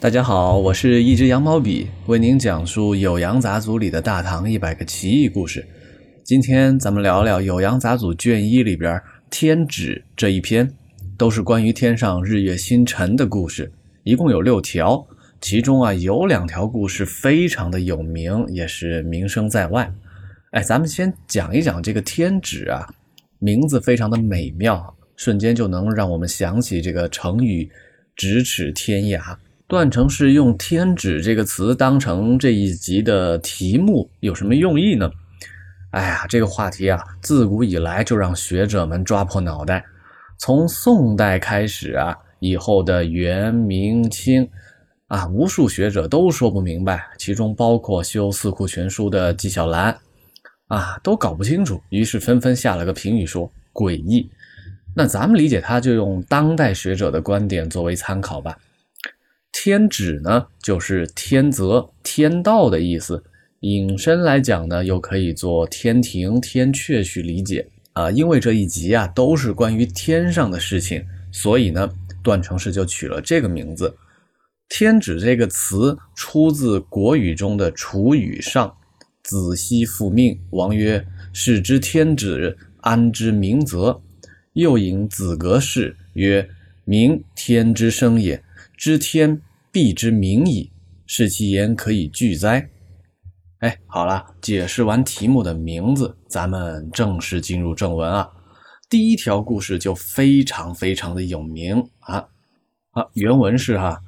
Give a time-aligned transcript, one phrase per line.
[0.00, 5.66] 大家好，我是一支羊毛笔，为您讲述《酉阳杂俎》里的大唐一百个奇异故事。
[6.22, 8.94] 今天咱们聊聊《酉阳杂俎》卷一里边
[9.28, 10.72] 《天指》这一篇，
[11.16, 13.72] 都是关于天上日月星辰的故事，
[14.04, 15.04] 一共有六条。
[15.40, 19.92] 其中啊，有两条故事非常的有名，也是名声在外。
[20.52, 22.86] 哎，咱们先讲一讲这个《天指》啊，
[23.40, 27.68] 名字非常的美妙，瞬间就能让我们想起这个成语
[28.16, 29.36] “咫尺天涯”。
[29.68, 35.10] 段成是用“天指”这个词当成这一集的题目，有什么用意呢？
[35.90, 39.84] 哎呀，这个话题啊，自古以来就让学者们抓破脑袋。
[40.38, 44.48] 从宋代开始啊，以后的元、明、清
[45.08, 49.94] 啊，无数学者都说不明白，其中包括修《四库全书》的纪晓岚
[50.68, 54.30] 啊，都搞不清楚，于是纷纷下了个评语说诡异。
[54.94, 58.56] 那咱们理解，他就用当代学者的观点作为参考吧。
[59.60, 63.24] 天指呢，就是天泽、天道的意思。
[63.62, 68.08] 引申来讲呢，又可以做天庭、天阙去理解啊。
[68.08, 71.90] 因为这一集啊都是关于天上的事情，所以呢，
[72.22, 73.92] 段成式就取了这个名字。
[74.68, 78.72] 天指这个词出自国语中的楚语上
[79.24, 81.04] ：“子息复命，王曰
[81.34, 84.00] ：‘使之天指，安之明泽？’
[84.54, 86.48] 又引子格氏曰
[86.86, 88.40] ：‘明天之生也，
[88.76, 89.42] 知天。’”
[89.78, 90.72] 地之名矣，
[91.06, 92.68] 是其言可以拒哉？
[93.60, 98.28] 哎，好了，解释完题目的名字，咱们正式进入正文啊。
[98.90, 102.16] 第一条故事就非常非常的有名啊
[102.90, 103.06] 啊！
[103.14, 104.02] 原文是哈，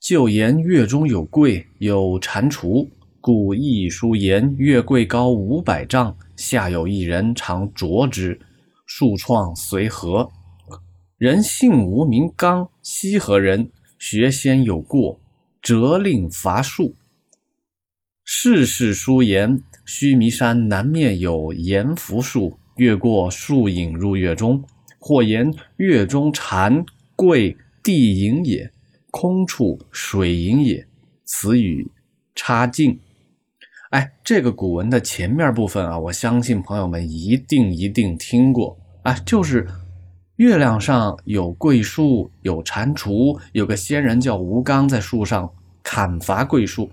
[0.00, 2.90] 旧言月中有桂，有蟾蜍，
[3.20, 8.36] 故一书言月桂高五百丈，下有一人常啄之，
[8.84, 10.28] 树创随和。
[11.18, 13.70] 人姓吴名刚，西河人。
[14.06, 15.18] 学仙有过，
[15.62, 16.94] 责令伐树。
[18.22, 24.62] 世事书言：须弥山南面有岩福树，越过树影入月中。
[24.98, 26.84] 或言月中禅
[27.16, 28.70] 桂地影也，
[29.10, 30.86] 空处水影也。
[31.24, 31.90] 此语
[32.34, 33.00] 差劲。
[33.88, 39.66] 哎，这个古文的前面部分啊，我相信朋友们一定一定听过啊，就是。
[40.36, 45.48] 月亮上有桂树，有蟾蜍，有个仙人叫吴刚，在树上
[45.80, 46.90] 砍伐桂树。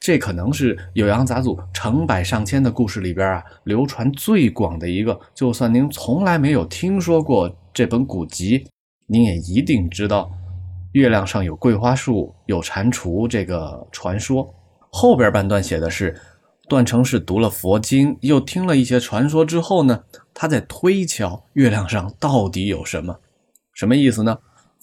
[0.00, 5.18] 这可能是《酉阳杂俎》成百上千的故事里边啊，流传最广的一个。
[5.34, 8.66] 就算您从来没有听说过这本古籍，
[9.06, 10.28] 您也一定知道
[10.92, 14.52] 月亮上有桂花树、有蟾蜍这个传说。
[14.90, 16.12] 后边半段写的是。
[16.70, 23.18] 段成式读了佛经，又听了一些传说之后呢，他在推敲月亮上到底有什么，
[23.74, 24.38] 什么意思呢？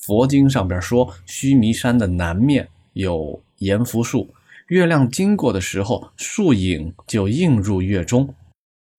[0.05, 4.29] 佛经上边说，须弥山的南面有阎浮树，
[4.67, 8.35] 月亮经过的时候，树影就映入月中。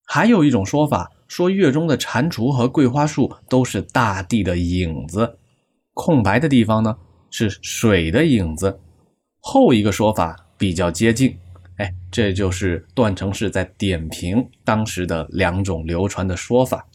[0.07, 5.37] 还有一种说法，说月中的蟾蜍和桂花树都是大地的影子，
[5.93, 6.97] 空白的地方呢
[7.31, 8.81] 是水的影子。
[9.41, 11.37] 后一个说法比较接近。
[11.79, 16.87] 哎，这就是段成式在点评当时的两种流传的说法。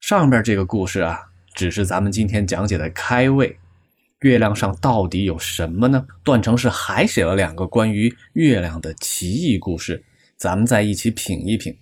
[0.00, 1.18] 上边这个故事啊，
[1.54, 3.58] 只是咱们今天讲解的开胃。
[4.20, 6.06] 月亮上到底有什么呢？
[6.22, 10.02] 段成式还写了两个关于月亮的奇异故事，
[10.38, 11.76] 咱们再一起品一品。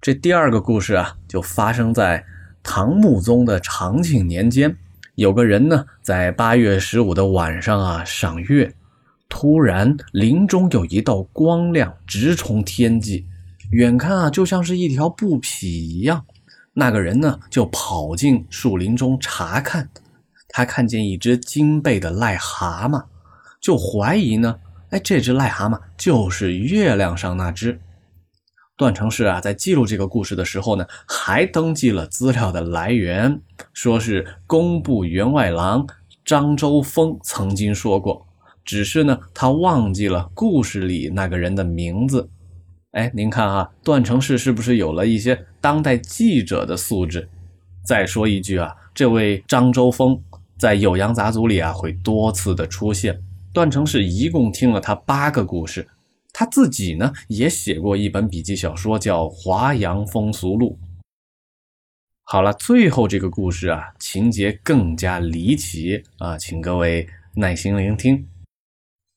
[0.00, 2.24] 这第二个故事啊，就发生在
[2.64, 4.76] 唐穆宗的长庆年间，
[5.14, 8.74] 有个人呢，在八月十五的晚上啊，赏月。
[9.34, 13.26] 突然，林中有一道光亮直冲天际，
[13.70, 16.26] 远看啊，就像是一条布匹一样。
[16.74, 19.88] 那个人呢，就跑进树林中查看。
[20.50, 23.06] 他看见一只金背的癞蛤蟆，
[23.58, 24.58] 就怀疑呢，
[24.90, 27.80] 哎，这只癞蛤蟆就是月亮上那只。
[28.76, 33.40] 段成式啊，在记录这个故事的时候呢，还登记了资料的来源，
[33.72, 35.86] 说是工部员外郎
[36.22, 38.26] 张周峰曾经说过。
[38.64, 42.28] 只是呢，他忘记了故事里那个人的名字。
[42.92, 47.28] 哎，您看啊，段成式是不是有了一些当代记者的素质？
[47.84, 50.20] 再说一句啊，这位张周峰
[50.58, 53.18] 在《酉阳杂俎》里啊会多次的出现。
[53.52, 55.88] 段成式一共听了他八个故事，
[56.32, 60.78] 他自己呢也写过一本笔记小说，叫《华阳风俗录》。
[62.24, 68.26] 好了，最后这个故事啊，情节更加离奇啊，请各位耐心聆听。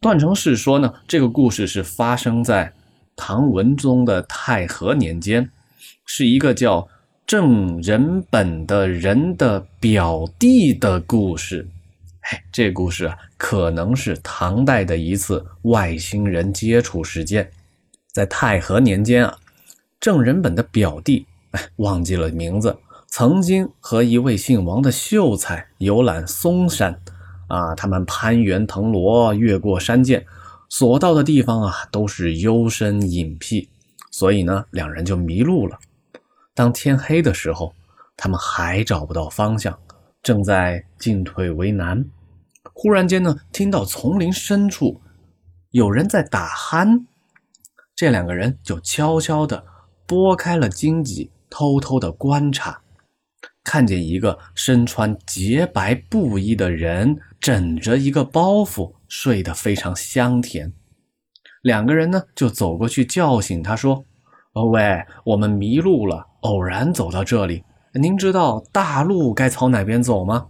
[0.06, 2.72] 段成式说呢，这个故事是发生在
[3.16, 5.50] 唐文宗的太和年间，
[6.06, 6.88] 是一个叫
[7.26, 11.68] 郑仁本的人的表弟的故事。
[12.20, 17.50] 哎，这故事啊，可能是唐代的一次外星人接触事件。
[18.14, 19.36] 在太和年间啊，
[20.00, 22.78] 郑仁本的表弟，哎，忘记了名字，
[23.08, 27.02] 曾经和一位姓王的秀才游览嵩山，
[27.48, 30.26] 啊，他们攀援藤萝，越过山涧，
[30.70, 33.70] 所到的地方啊，都是幽深隐僻，
[34.12, 35.78] 所以呢，两人就迷路了。
[36.54, 37.74] 当天黑的时候，
[38.18, 39.78] 他们还找不到方向，
[40.24, 42.06] 正在进退为难。
[42.74, 45.00] 忽然间呢，听到丛林深处
[45.72, 47.06] 有人在打鼾，
[47.96, 49.64] 这两个人就悄悄地
[50.06, 52.82] 拨开了荆棘，偷偷地观察，
[53.66, 60.72] 看见一个身穿洁白布衣的人枕着一个包袱睡得非常香甜。
[61.64, 64.06] 两个人呢就走过去叫醒他，说
[64.54, 67.64] ：“哦喂，我们迷路了，偶然走到这里，
[67.94, 70.48] 您知道大路该朝哪边走吗？”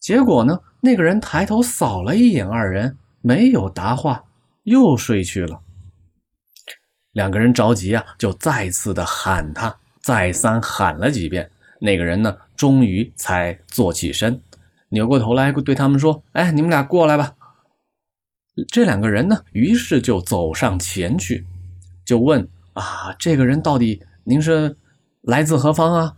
[0.00, 0.60] 结果呢？
[0.80, 4.22] 那个人抬头扫了一眼二人，没有答话，
[4.64, 5.62] 又睡去了。
[7.12, 11.50] 两个人着急啊，就再次的喊他，再三喊了几遍。
[11.84, 14.40] 那个人呢，终于才坐起身，
[14.88, 17.34] 扭过头来对他们说：“哎，你们俩过来吧。”
[18.72, 21.44] 这两个人呢，于是就走上前去，
[22.06, 24.74] 就问：“啊，这个人到底您是
[25.20, 26.16] 来自何方啊？”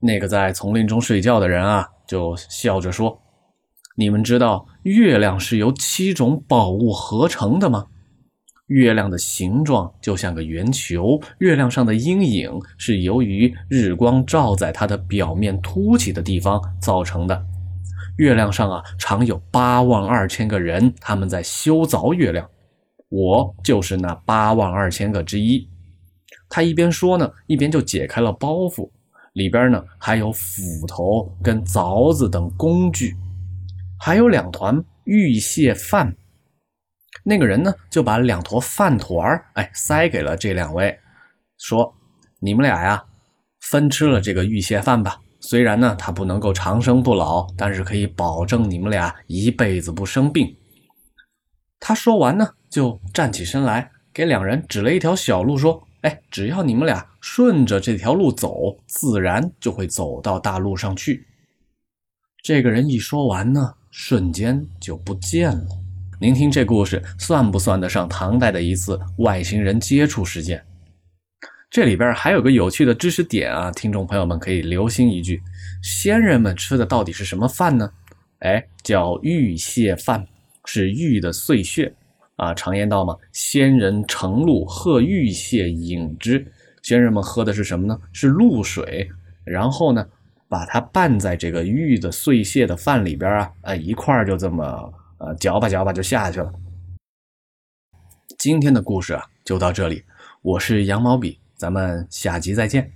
[0.00, 3.20] 那个在丛林中睡觉的人啊，就笑着说。
[3.94, 7.88] 你们知道月亮是由七种宝物合成的吗？
[8.72, 17.46] 月亮的形状就像个圆球，月亮上的阴影是由于日光照在它的表面凸起的地方造成的。
[18.16, 22.48] 月亮上啊，常有八万二千个人，他们在修凿月亮。
[23.08, 25.68] 我就是那八万二千个之一。
[26.48, 28.88] 他一边说呢，一边就解开了包袱，
[29.34, 33.14] 里边呢还有斧头跟凿子等工具。
[33.98, 36.14] 还有两团玉屑饭，
[37.22, 40.98] 那个人呢就把两坨饭团儿哎塞给了这两位，
[41.58, 41.94] 说
[42.40, 43.04] ：“你们俩呀，
[43.60, 45.20] 分吃了这个玉蟹饭吧。
[45.40, 50.56] 虽然呢它不能够长生不老，但是可以保证你们俩一辈子不生病。”
[51.78, 61.26] 他说完呢，就站起身来，给两人指了一条小路，说：“哎，只要你们俩顺着这条路走，自然就会走到大路上去。”
[62.42, 63.74] 这个人一说完呢。
[63.94, 65.81] 瞬间就不见了。
[66.22, 70.64] 您听这故事算不算得上唐代的一次外星人接触事件？
[71.68, 75.42] 这里边还有个有趣的知识点啊，听众朋友们可以留心一句：
[75.82, 77.90] 先人们吃的到底是什么饭呢？
[78.38, 80.24] 哎，叫玉蟹饭，
[80.64, 81.92] 是玉的碎屑
[82.36, 82.54] 啊。
[82.54, 86.46] 常言道嘛，仙人乘露喝玉蟹饮之。
[86.82, 87.98] 先人们喝的是什么呢？
[88.12, 89.10] 是露水，
[89.42, 90.06] 然后呢？
[90.48, 94.92] 把它拌在这个玉的碎屑的饭里边啊，呃，一块儿就这么
[95.22, 96.52] 呃嚼吧嚼吧就下去了。
[98.38, 100.04] 今天的故事啊就到这里，
[100.42, 102.92] 我是羊毛笔，咱们下集再见。